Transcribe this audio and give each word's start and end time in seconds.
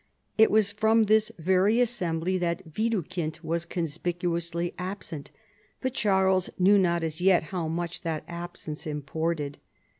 It 0.35 0.49
was 0.49 0.71
from 0.71 1.03
this 1.03 1.31
very 1.37 1.79
assembly 1.79 2.39
that 2.39 2.73
"Widukind 2.73 3.39
was 3.43 3.67
con 3.67 3.83
spicuously 3.83 4.73
absent, 4.79 5.29
but 5.79 5.93
Charles 5.93 6.49
knew 6.57 6.79
not 6.79 7.03
as 7.03 7.21
yet 7.21 7.43
how 7.53 7.67
much 7.67 8.01
that 8.01 8.23
absence 8.27 8.87
imported. 8.87 9.59